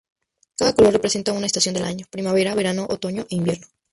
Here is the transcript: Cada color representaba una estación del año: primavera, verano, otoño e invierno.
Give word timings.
Cada 0.57 0.73
color 0.73 0.93
representaba 0.93 1.37
una 1.37 1.45
estación 1.45 1.75
del 1.75 1.83
año: 1.83 2.07
primavera, 2.09 2.55
verano, 2.55 2.87
otoño 2.89 3.27
e 3.29 3.35
invierno. 3.35 3.67